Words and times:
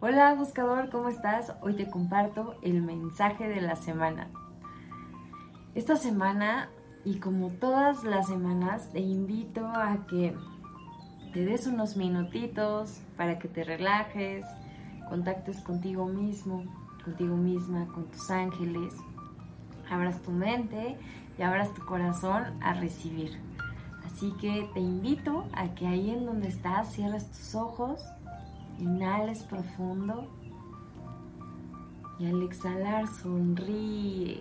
Hola 0.00 0.32
buscador, 0.34 0.90
¿cómo 0.90 1.08
estás? 1.08 1.52
Hoy 1.60 1.74
te 1.74 1.90
comparto 1.90 2.54
el 2.62 2.82
mensaje 2.82 3.48
de 3.48 3.60
la 3.60 3.74
semana. 3.74 4.28
Esta 5.74 5.96
semana 5.96 6.70
y 7.04 7.18
como 7.18 7.48
todas 7.50 8.04
las 8.04 8.28
semanas 8.28 8.92
te 8.92 9.00
invito 9.00 9.66
a 9.66 10.06
que 10.06 10.36
te 11.32 11.44
des 11.44 11.66
unos 11.66 11.96
minutitos 11.96 13.00
para 13.16 13.40
que 13.40 13.48
te 13.48 13.64
relajes, 13.64 14.46
contactes 15.08 15.60
contigo 15.62 16.06
mismo, 16.06 16.62
contigo 17.04 17.34
misma, 17.34 17.88
con 17.88 18.04
tus 18.04 18.30
ángeles, 18.30 18.94
abras 19.90 20.22
tu 20.22 20.30
mente 20.30 20.96
y 21.36 21.42
abras 21.42 21.74
tu 21.74 21.84
corazón 21.84 22.44
a 22.62 22.72
recibir. 22.74 23.36
Así 24.06 24.32
que 24.40 24.70
te 24.74 24.80
invito 24.80 25.48
a 25.54 25.74
que 25.74 25.88
ahí 25.88 26.10
en 26.10 26.24
donde 26.24 26.46
estás 26.46 26.92
cierres 26.92 27.28
tus 27.32 27.56
ojos 27.56 28.00
Inhales 28.78 29.42
profundo 29.42 30.28
y 32.18 32.26
al 32.26 32.42
exhalar 32.42 33.06
sonríe. 33.06 34.40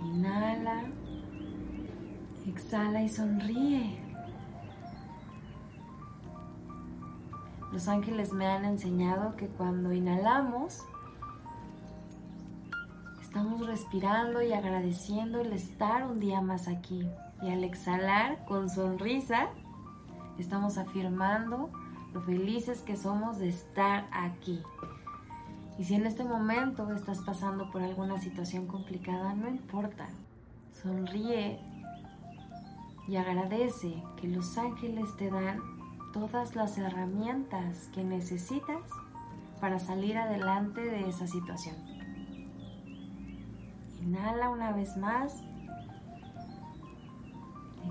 Inhala, 0.00 0.84
exhala 2.46 3.02
y 3.02 3.08
sonríe. 3.08 3.98
Los 7.72 7.88
ángeles 7.88 8.32
me 8.32 8.46
han 8.46 8.64
enseñado 8.64 9.34
que 9.36 9.46
cuando 9.46 9.92
inhalamos, 9.92 10.82
estamos 13.22 13.66
respirando 13.66 14.42
y 14.42 14.52
agradeciendo 14.52 15.40
el 15.40 15.52
estar 15.52 16.06
un 16.06 16.20
día 16.20 16.42
más 16.42 16.68
aquí. 16.68 17.08
Y 17.40 17.50
al 17.50 17.64
exhalar 17.64 18.44
con 18.44 18.68
sonrisa, 18.68 19.48
Estamos 20.38 20.78
afirmando 20.78 21.70
lo 22.12 22.22
felices 22.22 22.80
que 22.82 22.96
somos 22.96 23.38
de 23.38 23.48
estar 23.48 24.08
aquí. 24.12 24.60
Y 25.78 25.84
si 25.84 25.94
en 25.94 26.06
este 26.06 26.24
momento 26.24 26.90
estás 26.92 27.20
pasando 27.20 27.70
por 27.70 27.82
alguna 27.82 28.18
situación 28.18 28.66
complicada, 28.66 29.34
no 29.34 29.48
importa. 29.48 30.08
Sonríe 30.82 31.60
y 33.08 33.16
agradece 33.16 34.02
que 34.20 34.28
los 34.28 34.56
ángeles 34.58 35.16
te 35.16 35.30
dan 35.30 35.60
todas 36.12 36.54
las 36.54 36.76
herramientas 36.78 37.88
que 37.94 38.04
necesitas 38.04 38.82
para 39.60 39.78
salir 39.78 40.18
adelante 40.18 40.80
de 40.80 41.08
esa 41.08 41.26
situación. 41.26 41.76
Inhala 44.00 44.50
una 44.50 44.72
vez 44.72 44.96
más. 44.96 45.42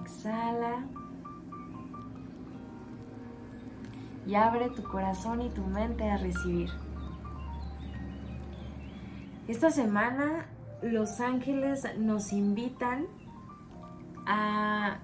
Exhala. 0.02 0.86
Y 4.26 4.36
abre 4.36 4.70
tu 4.70 4.84
corazón 4.84 5.42
y 5.42 5.50
tu 5.50 5.64
mente 5.64 6.10
a 6.10 6.18
recibir. 6.18 6.70
Esta 9.48 9.72
semana 9.72 10.46
los 10.82 11.20
ángeles 11.20 11.88
nos 11.98 12.32
invitan 12.32 13.06
a 14.26 15.00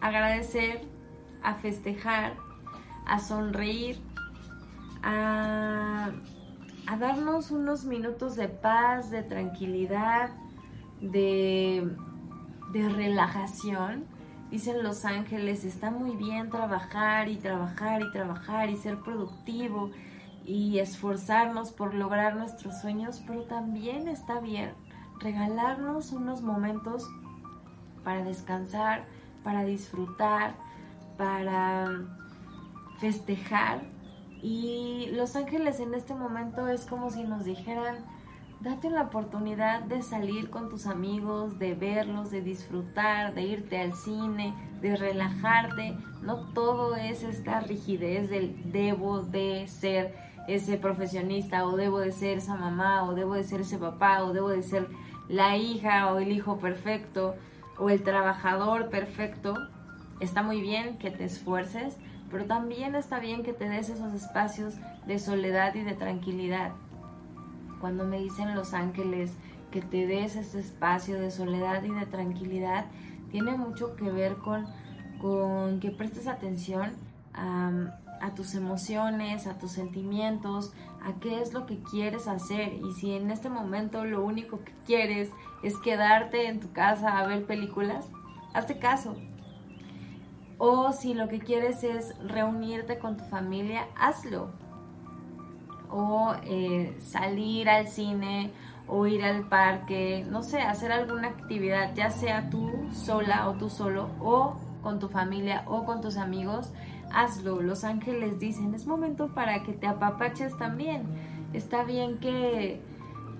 agradecer, 0.00 0.82
a 1.42 1.54
festejar, 1.54 2.36
a 3.06 3.18
sonreír, 3.20 4.00
a, 5.02 6.10
darnos 6.98 7.52
unos 7.52 7.84
minutos 7.84 8.34
de 8.34 8.48
paz, 8.48 9.10
de 9.10 9.22
tranquilidad, 9.22 10.30
de, 11.00 11.94
de 12.72 12.88
relajación 12.88 14.17
Dicen 14.50 14.82
los 14.82 15.04
ángeles, 15.04 15.64
está 15.64 15.90
muy 15.90 16.16
bien 16.16 16.48
trabajar 16.48 17.28
y 17.28 17.36
trabajar 17.36 18.00
y 18.00 18.10
trabajar 18.12 18.70
y 18.70 18.76
ser 18.76 18.98
productivo 19.00 19.90
y 20.46 20.78
esforzarnos 20.78 21.70
por 21.72 21.92
lograr 21.92 22.36
nuestros 22.36 22.80
sueños, 22.80 23.22
pero 23.26 23.42
también 23.42 24.08
está 24.08 24.40
bien 24.40 24.72
regalarnos 25.20 26.12
unos 26.12 26.42
momentos 26.42 27.06
para 28.04 28.22
descansar, 28.22 29.04
para 29.44 29.64
disfrutar, 29.64 30.54
para 31.16 31.90
festejar. 32.98 33.82
Y 34.42 35.10
los 35.12 35.36
ángeles 35.36 35.80
en 35.80 35.94
este 35.94 36.14
momento 36.14 36.68
es 36.68 36.86
como 36.86 37.10
si 37.10 37.24
nos 37.24 37.44
dijeran, 37.44 37.96
Date 38.60 38.90
la 38.90 39.02
oportunidad 39.02 39.82
de 39.82 40.02
salir 40.02 40.50
con 40.50 40.68
tus 40.68 40.88
amigos, 40.88 41.60
de 41.60 41.74
verlos, 41.74 42.32
de 42.32 42.42
disfrutar, 42.42 43.32
de 43.32 43.42
irte 43.42 43.80
al 43.80 43.92
cine, 43.92 44.52
de 44.82 44.96
relajarte. 44.96 45.96
No 46.22 46.52
todo 46.54 46.96
es 46.96 47.22
esta 47.22 47.60
rigidez 47.60 48.28
del 48.30 48.72
debo 48.72 49.22
de 49.22 49.68
ser 49.68 50.12
ese 50.48 50.76
profesionista 50.76 51.68
o 51.68 51.76
debo 51.76 52.00
de 52.00 52.10
ser 52.10 52.38
esa 52.38 52.56
mamá 52.56 53.04
o 53.04 53.14
debo 53.14 53.34
de 53.34 53.44
ser 53.44 53.60
ese 53.60 53.78
papá 53.78 54.24
o 54.24 54.32
debo 54.32 54.48
de 54.48 54.64
ser 54.64 54.88
la 55.28 55.56
hija 55.56 56.12
o 56.12 56.18
el 56.18 56.32
hijo 56.32 56.58
perfecto 56.58 57.36
o 57.78 57.90
el 57.90 58.02
trabajador 58.02 58.88
perfecto. 58.88 59.54
Está 60.18 60.42
muy 60.42 60.60
bien 60.60 60.98
que 60.98 61.12
te 61.12 61.22
esfuerces, 61.22 61.96
pero 62.28 62.46
también 62.46 62.96
está 62.96 63.20
bien 63.20 63.44
que 63.44 63.52
te 63.52 63.68
des 63.68 63.88
esos 63.88 64.12
espacios 64.14 64.74
de 65.06 65.20
soledad 65.20 65.76
y 65.76 65.82
de 65.82 65.94
tranquilidad 65.94 66.72
cuando 67.80 68.04
me 68.04 68.18
dicen 68.18 68.54
los 68.54 68.74
ángeles 68.74 69.32
que 69.70 69.82
te 69.82 70.06
des 70.06 70.36
ese 70.36 70.60
espacio 70.60 71.20
de 71.20 71.30
soledad 71.30 71.82
y 71.82 71.90
de 71.90 72.06
tranquilidad, 72.06 72.86
tiene 73.30 73.56
mucho 73.56 73.96
que 73.96 74.10
ver 74.10 74.36
con, 74.36 74.66
que 75.80 75.90
prestes 75.90 76.26
atención 76.26 76.92
a 77.34 78.34
tus 78.34 78.54
emociones, 78.54 79.46
a 79.46 79.58
tus 79.58 79.72
sentimientos, 79.72 80.72
a 81.04 81.20
qué 81.20 81.40
es 81.40 81.52
lo 81.52 81.66
que 81.66 81.78
quieres 81.78 82.26
hacer. 82.26 82.72
Y 82.74 82.92
si 82.94 83.12
en 83.12 83.30
este 83.30 83.48
momento 83.48 84.04
lo 84.04 84.24
único 84.24 84.64
que 84.64 84.72
quieres 84.86 85.30
es 85.62 85.76
quedarte 85.78 86.48
en 86.48 86.60
tu 86.60 86.72
casa 86.72 87.18
a 87.18 87.26
ver 87.26 87.46
películas, 87.46 88.08
hazte 88.54 88.78
caso. 88.78 89.16
O 90.58 90.92
si 90.92 91.14
lo 91.14 91.28
que 91.28 91.38
quieres 91.38 91.84
es 91.84 92.18
reunirte 92.18 92.98
con 92.98 93.16
tu 93.16 93.24
familia, 93.24 93.86
hazlo 93.96 94.50
o 95.90 96.34
eh, 96.44 96.96
salir 97.00 97.68
al 97.68 97.88
cine 97.88 98.50
o 98.86 99.06
ir 99.06 99.22
al 99.22 99.48
parque, 99.48 100.26
no 100.28 100.42
sé, 100.42 100.60
hacer 100.62 100.92
alguna 100.92 101.28
actividad, 101.28 101.94
ya 101.94 102.10
sea 102.10 102.48
tú 102.50 102.70
sola 102.92 103.48
o 103.48 103.54
tú 103.54 103.68
solo 103.68 104.08
o 104.20 104.56
con 104.82 104.98
tu 104.98 105.08
familia 105.08 105.64
o 105.66 105.84
con 105.84 106.00
tus 106.00 106.16
amigos, 106.16 106.72
hazlo. 107.12 107.60
Los 107.60 107.84
ángeles 107.84 108.38
dicen, 108.38 108.74
es 108.74 108.86
momento 108.86 109.28
para 109.34 109.62
que 109.62 109.72
te 109.72 109.86
apapaches 109.86 110.56
también. 110.56 111.02
Está 111.52 111.84
bien 111.84 112.18
que, 112.18 112.80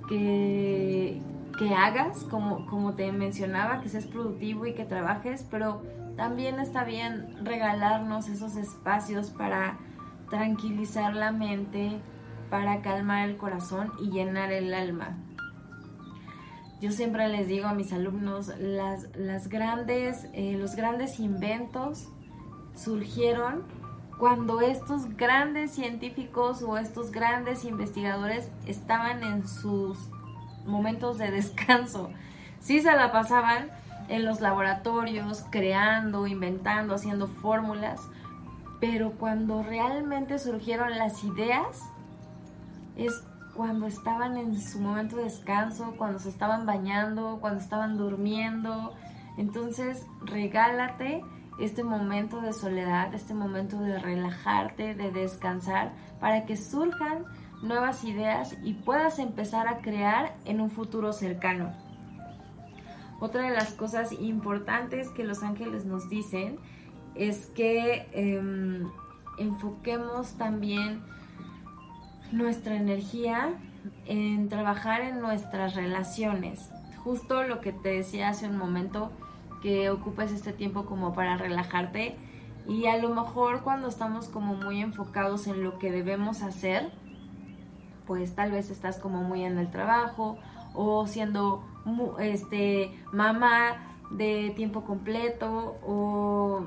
que, 0.09 1.21
que 1.59 1.75
hagas, 1.75 2.25
como, 2.25 2.67
como 2.67 2.95
te 2.95 3.11
mencionaba, 3.13 3.81
que 3.81 3.89
seas 3.89 4.07
productivo 4.07 4.67
y 4.67 4.75
que 4.75 4.85
trabajes, 4.85 5.47
pero 5.51 5.83
también 6.17 6.59
está 6.59 6.85
bien 6.85 7.37
regalarnos 7.45 8.29
esos 8.29 8.57
espacios 8.57 9.31
para 9.31 9.79
tranquilizar 10.31 11.15
la 11.15 11.33
mente, 11.33 12.01
para 12.51 12.83
calmar 12.83 13.29
el 13.29 13.37
corazón 13.37 13.93
y 14.01 14.11
llenar 14.11 14.53
el 14.53 14.73
alma. 14.75 15.17
Yo 16.81 16.93
siempre 16.93 17.29
les 17.29 17.49
digo 17.49 17.67
a 17.67 17.75
mis 17.75 17.93
alumnos, 17.93 18.53
las, 18.59 19.09
las 19.17 19.49
grandes, 19.49 20.29
eh, 20.33 20.57
los 20.59 20.77
grandes 20.77 21.19
inventos 21.19 22.09
surgieron 22.77 23.65
cuando 24.19 24.61
estos 24.61 25.17
grandes 25.17 25.73
científicos 25.73 26.63
o 26.63 26.77
estos 26.77 27.11
grandes 27.11 27.65
investigadores 27.65 28.51
estaban 28.67 29.23
en 29.23 29.49
sus 29.49 29.99
momentos 30.67 31.19
de 31.19 31.31
descanso. 31.31 32.11
Sí 32.61 32.81
se 32.81 32.93
la 32.93 33.11
pasaban 33.11 33.71
en 34.09 34.25
los 34.25 34.41
laboratorios, 34.41 35.45
creando, 35.51 36.27
inventando, 36.27 36.95
haciendo 36.95 37.29
fórmulas, 37.29 38.01
pero 38.81 39.13
cuando 39.13 39.63
realmente 39.63 40.39
surgieron 40.39 40.97
las 40.97 41.25
ideas, 41.25 41.83
es 42.99 43.25
cuando 43.55 43.87
estaban 43.87 44.37
en 44.37 44.61
su 44.61 44.81
momento 44.81 45.17
de 45.17 45.25
descanso, 45.25 45.95
cuando 45.97 46.19
se 46.19 46.29
estaban 46.29 46.67
bañando, 46.67 47.39
cuando 47.41 47.61
estaban 47.61 47.97
durmiendo. 47.97 48.95
Entonces, 49.37 50.07
regálate 50.21 51.25
este 51.59 51.83
momento 51.83 52.41
de 52.41 52.53
soledad, 52.53 53.15
este 53.15 53.35
momento 53.35 53.81
de 53.81 53.99
relajarte, 53.99 54.95
de 54.95 55.11
descansar, 55.11 55.93
para 56.21 56.45
que 56.47 56.57
surjan 56.57 57.25
nuevas 57.63 58.05
ideas 58.05 58.57
y 58.63 58.75
puedas 58.75 59.19
empezar 59.19 59.67
a 59.67 59.79
crear 59.79 60.37
en 60.45 60.61
un 60.61 60.71
futuro 60.71 61.13
cercano. 61.13 61.73
Otra 63.21 63.43
de 63.43 63.51
las 63.51 63.73
cosas 63.73 64.13
importantes 64.13 65.11
que 65.11 65.25
los 65.25 65.43
ángeles 65.43 65.85
nos 65.85 66.09
dicen 66.09 66.59
es 67.17 67.47
que 67.47 68.09
em, 68.13 68.89
enfoquemos 69.39 70.37
también 70.39 71.03
nuestra 72.33 72.77
energía 72.77 73.51
en 74.07 74.49
trabajar 74.49 75.01
en 75.03 75.21
nuestras 75.21 75.75
relaciones. 75.75 76.71
Justo 77.03 77.43
lo 77.45 77.61
que 77.61 77.73
te 77.73 77.91
decía 77.91 78.29
hace 78.29 78.47
un 78.47 78.59
momento, 78.59 79.11
que 79.63 79.91
ocupes 79.91 80.33
este 80.33 80.53
tiempo 80.53 80.85
como 80.85 81.15
para 81.15 81.37
relajarte 81.37 82.17
Y 82.67 82.87
a 82.87 82.97
lo 82.99 83.15
mejor 83.15 83.63
cuando 83.63 83.89
estamos 83.89 84.29
como 84.29 84.55
muy 84.55 84.81
enfocados 84.81 85.47
en 85.47 85.65
lo 85.65 85.79
que 85.79 85.91
debemos 85.91 86.43
hacer, 86.43 86.91
pues 88.07 88.35
tal 88.35 88.53
vez 88.53 88.71
estás 88.71 88.99
como 88.99 89.23
muy 89.23 89.45
en 89.45 89.59
el 89.59 89.71
trabajo 89.71 90.39
o 90.75 91.07
siendo 91.07 91.65
este 92.19 92.93
mamá 93.11 93.97
de 94.11 94.53
tiempo 94.55 94.85
completo 94.85 95.79
o 95.87 96.67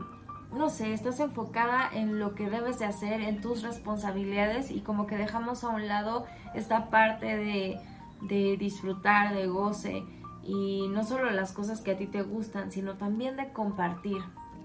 no 0.53 0.69
sé, 0.69 0.93
estás 0.93 1.19
enfocada 1.19 1.89
en 1.93 2.19
lo 2.19 2.35
que 2.35 2.49
debes 2.49 2.79
de 2.79 2.85
hacer, 2.85 3.21
en 3.21 3.41
tus 3.41 3.63
responsabilidades 3.63 4.71
y 4.71 4.81
como 4.81 5.07
que 5.07 5.17
dejamos 5.17 5.63
a 5.63 5.69
un 5.69 5.87
lado 5.87 6.25
esta 6.53 6.89
parte 6.89 7.37
de, 7.37 7.79
de 8.21 8.57
disfrutar, 8.57 9.33
de 9.33 9.47
goce 9.47 10.03
y 10.43 10.87
no 10.89 11.03
solo 11.03 11.29
las 11.31 11.53
cosas 11.53 11.81
que 11.81 11.91
a 11.91 11.97
ti 11.97 12.07
te 12.07 12.21
gustan, 12.21 12.71
sino 12.71 12.95
también 12.95 13.37
de 13.37 13.51
compartir. 13.53 14.21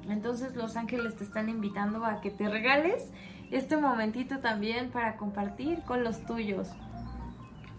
Entonces 0.08 0.56
los 0.56 0.76
ángeles 0.76 1.16
te 1.16 1.24
están 1.24 1.48
invitando 1.48 2.04
a 2.04 2.20
que 2.20 2.30
te 2.30 2.48
regales 2.48 3.10
este 3.50 3.76
momentito 3.76 4.38
también 4.38 4.90
para 4.90 5.16
compartir 5.16 5.82
con 5.82 6.02
los 6.02 6.24
tuyos, 6.26 6.68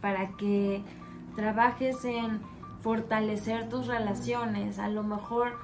para 0.01 0.29
que 0.37 0.81
trabajes 1.35 2.03
en 2.05 2.41
fortalecer 2.81 3.67
tus 3.69 3.87
relaciones. 3.87 4.79
A 4.79 4.87
lo 4.87 5.03
mejor 5.03 5.57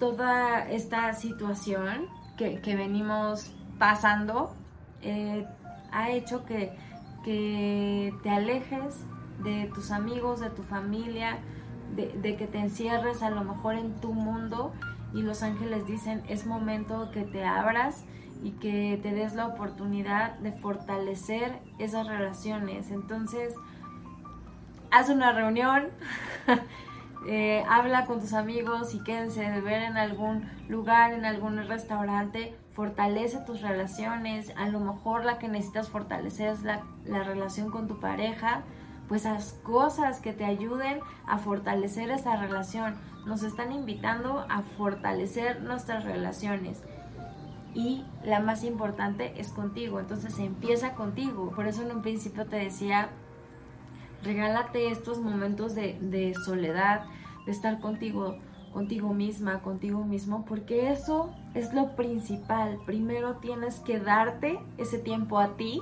toda 0.00 0.68
esta 0.68 1.12
situación 1.12 2.08
que, 2.36 2.58
venimos 2.74 3.52
pasando 3.78 4.54
eh, 5.02 5.46
ha 5.92 6.10
hecho 6.10 6.44
que, 6.44 6.72
que 7.24 8.12
te 8.22 8.30
alejes 8.30 9.04
de 9.42 9.70
tus 9.74 9.90
amigos, 9.90 10.40
de 10.40 10.50
tu 10.50 10.62
familia, 10.62 11.38
de, 11.96 12.36
que 12.36 12.46
te 12.46 12.58
encierres 12.58 13.22
a 13.22 13.30
lo 13.30 13.44
mejor 13.44 13.74
en 13.74 14.00
tu 14.00 14.12
mundo 14.12 14.72
y 15.12 15.22
los 15.22 15.42
ángeles 15.42 15.86
dicen 15.86 16.22
es 16.28 16.46
momento 16.46 17.10
que 17.10 17.22
te 17.22 17.44
abras 17.44 18.04
y 18.42 18.52
que 18.52 18.98
te 19.02 19.12
des 19.12 19.34
la 19.34 19.48
oportunidad 19.48 20.38
de 20.38 20.52
fortalecer 20.52 21.58
esas 21.78 22.06
relaciones. 22.06 22.90
Entonces, 22.90 23.54
haz 24.90 25.10
una 25.10 25.32
reunión, 25.32 25.88
eh, 27.26 27.64
habla 27.68 28.06
con 28.06 28.20
tus 28.20 28.32
amigos 28.32 28.94
y 28.94 29.02
quédense 29.02 29.42
de 29.42 29.60
ver 29.60 29.82
en 29.82 29.96
algún 29.96 30.48
lugar, 30.68 31.12
en 31.12 31.24
algún 31.24 31.56
restaurante, 31.66 32.54
fortalece 32.72 33.38
tus 33.46 33.60
relaciones. 33.60 34.52
A 34.56 34.68
lo 34.68 34.80
mejor 34.80 35.24
la 35.24 35.38
que 35.38 35.48
necesitas 35.48 35.88
fortalecer 35.88 36.48
es 36.48 36.62
la, 36.62 36.82
la 37.04 37.22
relación 37.22 37.70
con 37.70 37.88
tu 37.88 38.00
pareja 38.00 38.64
pues 39.10 39.26
haz 39.26 39.58
cosas 39.64 40.20
que 40.20 40.32
te 40.32 40.44
ayuden 40.44 41.00
a 41.26 41.38
fortalecer 41.38 42.12
esa 42.12 42.36
relación. 42.36 42.94
Nos 43.26 43.42
están 43.42 43.72
invitando 43.72 44.46
a 44.48 44.62
fortalecer 44.62 45.62
nuestras 45.62 46.04
relaciones. 46.04 46.84
Y 47.74 48.04
la 48.22 48.38
más 48.38 48.62
importante 48.62 49.32
es 49.36 49.48
contigo, 49.48 49.98
entonces 49.98 50.38
empieza 50.38 50.94
contigo. 50.94 51.50
Por 51.50 51.66
eso 51.66 51.82
en 51.82 51.90
un 51.90 52.02
principio 52.02 52.46
te 52.46 52.54
decía, 52.54 53.08
regálate 54.22 54.90
estos 54.90 55.18
momentos 55.18 55.74
de, 55.74 56.34
soledad, 56.44 57.04
de 57.46 57.52
estar 57.52 57.80
contigo, 57.80 58.38
contigo 58.72 59.14
misma, 59.14 59.60
contigo 59.60 60.04
mismo, 60.04 60.44
porque 60.44 60.90
eso 60.90 61.30
es 61.54 61.72
lo 61.72 61.96
principal. 61.96 62.78
Primero 62.86 63.36
tienes 63.36 63.80
que 63.80 63.98
darte 63.98 64.58
ese 64.78 64.98
tiempo 64.98 65.38
a 65.38 65.56
ti, 65.56 65.80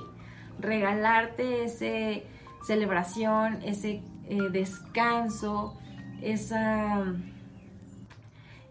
regalarte 0.59 1.63
ese 1.63 2.25
celebración, 2.65 3.59
ese 3.63 4.01
eh, 4.27 4.49
descanso, 4.51 5.77
esa, 6.21 7.13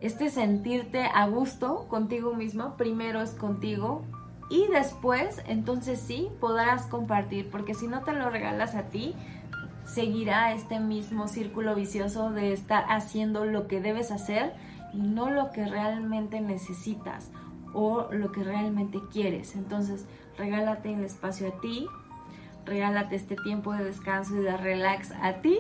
este 0.01 0.31
sentirte 0.31 1.03
a 1.03 1.27
gusto 1.27 1.87
contigo 1.89 2.35
mismo, 2.35 2.77
primero 2.77 3.23
es 3.23 3.31
contigo 3.31 4.03
y 4.51 4.67
después 4.69 5.43
entonces 5.47 6.01
sí 6.01 6.29
podrás 6.41 6.87
compartir, 6.87 7.51
porque 7.51 7.75
si 7.75 7.87
no 7.87 8.03
te 8.03 8.13
lo 8.13 8.31
regalas 8.31 8.75
a 8.75 8.85
ti, 8.85 9.15
seguirá 9.89 10.53
este 10.53 10.81
mismo 10.81 11.29
círculo 11.29 11.75
vicioso 11.75 12.31
de 12.31 12.53
estar 12.53 12.85
haciendo 12.89 13.45
lo 13.45 13.67
que 13.67 13.81
debes 13.81 14.11
hacer 14.11 14.53
y 14.93 14.99
no 14.99 15.31
lo 15.31 15.51
que 15.51 15.67
realmente 15.67 16.41
necesitas 16.41 17.31
o 17.73 18.09
lo 18.13 18.31
que 18.31 18.45
realmente 18.45 19.01
quieres. 19.11 19.57
Entonces, 19.57 20.07
regálate 20.37 20.93
el 20.93 21.05
espacio 21.05 21.49
a 21.49 21.61
ti, 21.61 21.87
regálate 22.65 23.17
este 23.17 23.37
tiempo 23.37 23.73
de 23.73 23.85
descanso 23.85 24.37
y 24.37 24.41
de 24.41 24.57
relax 24.57 25.13
a 25.23 25.35
ti 25.41 25.59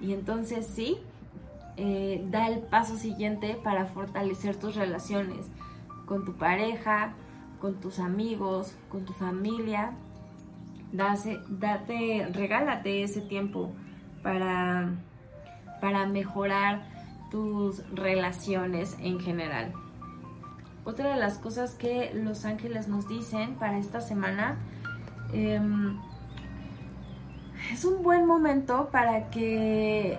y 0.00 0.12
entonces 0.12 0.66
sí, 0.66 0.98
eh, 1.76 2.24
da 2.30 2.48
el 2.48 2.60
paso 2.60 2.96
siguiente 2.96 3.58
para 3.62 3.86
fortalecer 3.86 4.56
tus 4.56 4.76
relaciones 4.76 5.46
con 6.06 6.24
tu 6.24 6.34
pareja, 6.34 7.14
con 7.60 7.74
tus 7.74 7.98
amigos, 7.98 8.74
con 8.90 9.04
tu 9.04 9.12
familia. 9.12 9.92
Date, 10.96 12.28
regálate 12.32 13.02
ese 13.02 13.20
tiempo 13.20 13.72
para, 14.22 14.90
para 15.80 16.06
mejorar 16.06 16.82
tus 17.30 17.82
relaciones 17.94 18.96
en 19.00 19.20
general. 19.20 19.72
Otra 20.84 21.10
de 21.10 21.16
las 21.16 21.38
cosas 21.38 21.74
que 21.74 22.12
los 22.14 22.44
ángeles 22.44 22.86
nos 22.86 23.08
dicen 23.08 23.56
para 23.56 23.78
esta 23.78 24.00
semana 24.00 24.56
em, 25.32 25.98
es 27.72 27.84
un 27.84 28.02
buen 28.02 28.24
momento 28.24 28.88
para 28.92 29.28
que 29.30 30.18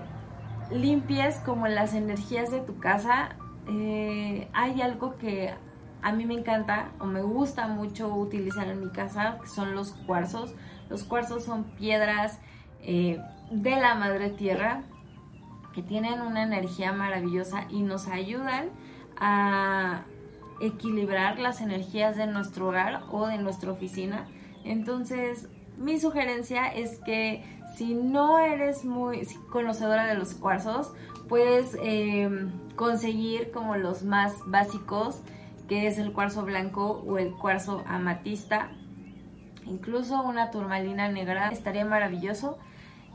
limpies 0.71 1.37
como 1.45 1.67
las 1.67 1.93
energías 1.93 2.51
de 2.51 2.59
tu 2.59 2.79
casa. 2.79 3.29
Eh, 3.69 4.49
hay 4.53 4.81
algo 4.81 5.17
que 5.17 5.53
a 6.01 6.11
mí 6.11 6.25
me 6.25 6.35
encanta 6.35 6.91
o 6.99 7.05
me 7.05 7.21
gusta 7.21 7.67
mucho 7.67 8.13
utilizar 8.13 8.67
en 8.67 8.81
mi 8.81 8.89
casa, 8.89 9.37
que 9.41 9.47
son 9.47 9.75
los 9.75 9.93
cuarzos. 9.93 10.53
Los 10.89 11.03
cuarzos 11.03 11.43
son 11.43 11.63
piedras 11.63 12.39
eh, 12.81 13.19
de 13.51 13.71
la 13.71 13.95
madre 13.95 14.29
tierra 14.29 14.83
que 15.73 15.81
tienen 15.83 16.21
una 16.21 16.43
energía 16.43 16.91
maravillosa 16.91 17.65
y 17.69 17.81
nos 17.81 18.07
ayudan 18.07 18.69
a 19.17 20.03
equilibrar 20.59 21.39
las 21.39 21.61
energías 21.61 22.15
de 22.15 22.27
nuestro 22.27 22.69
hogar 22.69 23.03
o 23.11 23.27
de 23.27 23.37
nuestra 23.37 23.71
oficina. 23.71 24.27
Entonces, 24.63 25.47
mi 25.77 25.99
sugerencia 25.99 26.67
es 26.67 26.99
que 26.99 27.43
si 27.75 27.93
no 27.93 28.39
eres 28.39 28.85
muy 28.85 29.27
conocedora 29.51 30.07
de 30.07 30.15
los 30.15 30.33
cuarzos, 30.33 30.93
puedes 31.29 31.77
em, 31.81 32.51
conseguir 32.75 33.51
como 33.51 33.77
los 33.77 34.03
más 34.03 34.33
básicos, 34.47 35.21
que 35.67 35.87
es 35.87 35.97
el 35.97 36.13
cuarzo 36.13 36.43
blanco 36.43 37.03
o 37.07 37.17
el 37.17 37.33
cuarzo 37.33 37.83
amatista. 37.87 38.69
Incluso 39.65 40.21
una 40.23 40.51
turmalina 40.51 41.09
negra 41.09 41.49
estaría 41.49 41.85
maravilloso. 41.85 42.57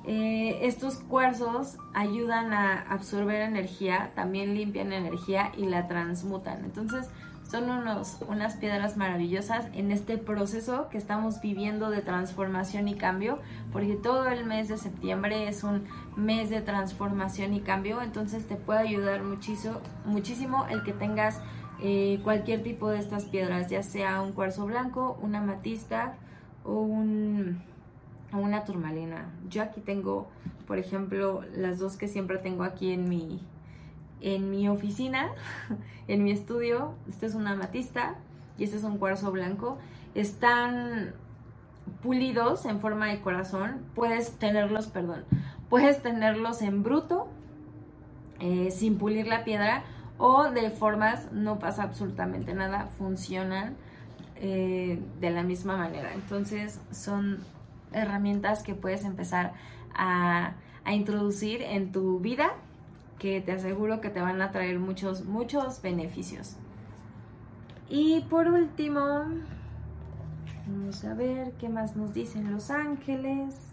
Eh, 0.05 0.59
estos 0.63 0.97
cuarzos 0.97 1.79
ayudan 1.95 2.53
a 2.53 2.83
absorber 2.83 3.43
energía, 3.43 4.11
también 4.15 4.55
limpian 4.55 4.93
energía 4.93 5.53
y 5.57 5.67
la 5.67 5.87
transmutan. 5.87 6.65
Entonces, 6.65 7.09
son 7.53 7.71
unos, 7.71 8.17
unas 8.29 8.57
piedras 8.57 8.97
maravillosas 8.97 9.67
en 9.75 9.93
este 9.93 10.17
proceso 10.17 10.89
que 10.89 10.97
estamos 10.97 11.43
viviendo 11.43 11.91
de 11.91 12.01
transformación 12.01 12.89
y 12.89 12.95
cambio, 12.95 13.41
porque 13.73 13.95
todo 13.95 14.27
el 14.29 14.47
mes 14.47 14.69
de 14.69 14.79
septiembre 14.79 15.49
es 15.49 15.63
un 15.63 15.85
mes 16.17 16.49
de 16.49 16.63
transformación 16.63 17.53
y 17.53 17.61
cambio, 17.61 18.01
entonces 18.01 18.49
te 18.49 18.57
puede 18.57 18.81
ayudar 18.81 19.23
muchísimo, 19.23 19.81
muchísimo 20.07 20.67
el 20.71 20.83
que 20.83 20.95
tengas 20.95 21.43
eh, 21.85 22.21
cualquier 22.23 22.63
tipo 22.63 22.91
de 22.91 22.99
estas 23.01 23.25
piedras, 23.25 23.69
ya 23.69 23.83
sea 23.83 24.23
un 24.23 24.33
cuarzo 24.33 24.67
blanco, 24.67 25.19
una 25.21 25.39
amatista 25.41 26.15
o 26.65 26.81
un, 26.81 27.61
una 28.33 28.65
turmalina. 28.65 29.33
Yo 29.49 29.63
aquí 29.63 29.81
tengo, 29.81 30.29
por 30.69 30.79
ejemplo, 30.79 31.43
las 31.57 31.81
dos 31.81 31.97
que 31.97 32.07
siempre 32.07 32.39
tengo 32.39 32.63
aquí 32.63 32.93
en 32.93 33.09
mi, 33.09 33.41
en 34.21 34.49
mi 34.49 34.69
oficina, 34.69 35.31
en 36.07 36.23
mi 36.23 36.31
estudio. 36.31 36.95
Este 37.09 37.27
es 37.27 37.35
una 37.35 37.51
amatista 37.51 38.15
y 38.59 38.65
este 38.65 38.77
es 38.77 38.85
un 38.85 38.99
cuarzo 38.99 39.33
blanco. 39.33 39.77
Están 40.15 41.15
pulidos 42.01 42.65
en 42.65 42.79
forma 42.79 43.09
de 43.09 43.21
corazón. 43.21 43.81
Puedes 43.97 44.39
tenerlos, 44.39 44.87
perdón, 44.87 45.25
puedes 45.69 46.01
tenerlos 46.01 46.63
en 46.63 46.85
bruto, 46.85 47.27
eh, 48.39 48.71
sin 48.71 48.99
pulir 48.99 49.27
la 49.27 49.43
piedra, 49.43 49.83
o 50.25 50.49
de 50.53 50.71
formas, 50.71 51.33
no 51.33 51.59
pasa 51.59 51.83
absolutamente 51.83 52.55
nada, 52.55 52.87
funcionan 52.97 53.75
eh, 54.37 55.03
de 55.19 55.31
la 55.31 55.43
misma 55.43 55.77
manera. 55.77 56.15
Entonces 56.15 56.81
son 56.93 57.41
herramientas 57.91 58.63
que 58.63 58.77
puedes 58.77 59.05
empezar 59.05 59.53
a, 59.97 60.53
a 60.85 60.95
introducir 60.95 61.61
en 61.61 61.91
tu 61.91 62.21
vida 62.21 62.53
que 63.19 63.41
te 63.41 63.51
aseguro 63.51 64.01
que 64.01 64.11
te 64.11 64.21
van 64.21 64.41
a 64.43 64.53
traer 64.53 64.79
muchos, 64.79 65.25
muchos 65.25 65.83
beneficios. 65.83 66.55
Y 67.89 68.21
por 68.31 68.47
último, 68.47 69.25
vamos 70.69 71.05
a 71.05 71.15
ver 71.15 71.51
qué 71.55 71.69
más 71.69 71.97
nos 71.97 72.15
dicen 72.15 72.53
los 72.53 72.71
ángeles. 72.71 73.72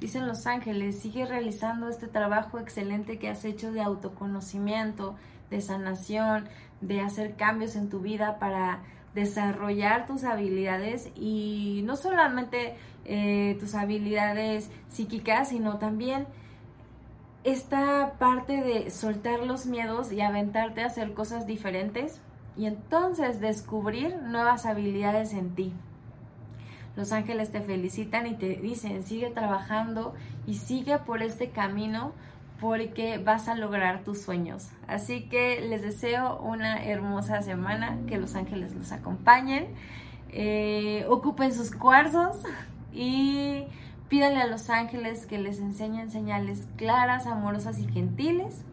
Dicen 0.00 0.28
los 0.28 0.46
ángeles, 0.46 1.00
sigue 1.00 1.26
realizando 1.26 1.88
este 1.88 2.06
trabajo 2.06 2.58
excelente 2.58 3.18
que 3.18 3.28
has 3.28 3.44
hecho 3.44 3.72
de 3.72 3.82
autoconocimiento, 3.82 5.16
de 5.50 5.60
sanación, 5.60 6.48
de 6.80 7.00
hacer 7.00 7.34
cambios 7.34 7.74
en 7.74 7.88
tu 7.88 8.00
vida 8.00 8.38
para 8.38 8.82
desarrollar 9.14 10.06
tus 10.06 10.22
habilidades 10.22 11.10
y 11.16 11.82
no 11.84 11.96
solamente 11.96 12.76
eh, 13.04 13.56
tus 13.58 13.74
habilidades 13.74 14.70
psíquicas, 14.88 15.48
sino 15.48 15.78
también 15.78 16.26
esta 17.42 18.12
parte 18.18 18.62
de 18.62 18.90
soltar 18.90 19.40
los 19.40 19.66
miedos 19.66 20.12
y 20.12 20.20
aventarte 20.20 20.82
a 20.82 20.86
hacer 20.86 21.14
cosas 21.14 21.46
diferentes 21.46 22.20
y 22.56 22.66
entonces 22.66 23.40
descubrir 23.40 24.16
nuevas 24.22 24.66
habilidades 24.66 25.32
en 25.32 25.54
ti. 25.54 25.72
Los 26.98 27.12
ángeles 27.12 27.52
te 27.52 27.60
felicitan 27.60 28.26
y 28.26 28.34
te 28.34 28.56
dicen, 28.56 29.04
sigue 29.04 29.30
trabajando 29.30 30.16
y 30.48 30.54
sigue 30.54 30.98
por 30.98 31.22
este 31.22 31.50
camino 31.50 32.10
porque 32.60 33.18
vas 33.18 33.46
a 33.46 33.54
lograr 33.54 34.02
tus 34.02 34.20
sueños. 34.20 34.70
Así 34.88 35.28
que 35.28 35.60
les 35.60 35.82
deseo 35.82 36.40
una 36.40 36.84
hermosa 36.84 37.40
semana, 37.42 37.96
que 38.08 38.18
los 38.18 38.34
ángeles 38.34 38.74
los 38.74 38.90
acompañen, 38.90 39.68
eh, 40.30 41.06
ocupen 41.08 41.54
sus 41.54 41.70
cuarzos 41.70 42.38
y 42.92 43.66
pídanle 44.08 44.40
a 44.40 44.48
los 44.48 44.68
ángeles 44.68 45.24
que 45.26 45.38
les 45.38 45.60
enseñen 45.60 46.10
señales 46.10 46.66
claras, 46.74 47.28
amorosas 47.28 47.78
y 47.78 47.86
gentiles 47.86 48.64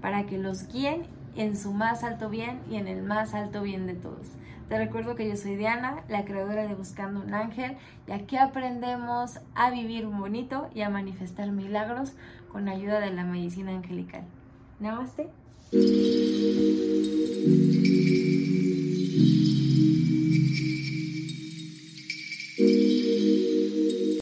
para 0.00 0.24
que 0.24 0.38
los 0.38 0.66
guíen 0.68 1.02
en 1.36 1.58
su 1.58 1.74
más 1.74 2.04
alto 2.04 2.30
bien 2.30 2.62
y 2.70 2.76
en 2.76 2.88
el 2.88 3.02
más 3.02 3.34
alto 3.34 3.60
bien 3.60 3.86
de 3.86 3.92
todos. 3.92 4.28
Te 4.68 4.78
recuerdo 4.78 5.14
que 5.14 5.28
yo 5.28 5.36
soy 5.36 5.56
Diana, 5.56 6.02
la 6.08 6.24
creadora 6.24 6.66
de 6.66 6.74
Buscando 6.74 7.20
un 7.20 7.34
Ángel, 7.34 7.76
y 8.06 8.12
aquí 8.12 8.36
aprendemos 8.36 9.40
a 9.54 9.70
vivir 9.70 10.06
bonito 10.06 10.70
y 10.74 10.80
a 10.80 10.88
manifestar 10.88 11.50
milagros 11.50 12.14
con 12.50 12.68
ayuda 12.68 13.00
de 13.00 13.10
la 13.10 13.24
medicina 13.24 13.72
angelical. 13.72 14.22
Namaste. 14.80 15.28